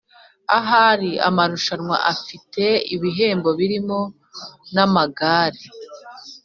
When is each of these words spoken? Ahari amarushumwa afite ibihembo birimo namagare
Ahari 0.57 1.11
amarushumwa 1.27 1.95
afite 2.13 2.63
ibihembo 2.95 3.49
birimo 3.59 3.99
namagare 4.73 5.63